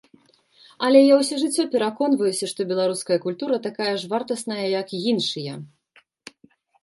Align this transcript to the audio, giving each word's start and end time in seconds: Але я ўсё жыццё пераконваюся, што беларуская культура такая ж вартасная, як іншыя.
Але 0.85 0.99
я 1.01 1.15
ўсё 1.17 1.35
жыццё 1.41 1.65
пераконваюся, 1.73 2.45
што 2.53 2.65
беларуская 2.71 3.19
культура 3.25 3.59
такая 3.67 3.91
ж 4.05 4.09
вартасная, 4.13 4.63
як 4.81 4.87
іншыя. 5.11 5.53